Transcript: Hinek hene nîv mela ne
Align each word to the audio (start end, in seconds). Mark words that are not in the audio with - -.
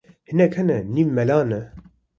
Hinek 0.27 0.53
hene 0.59 0.77
nîv 0.93 1.07
mela 1.15 1.39
ne 1.49 1.61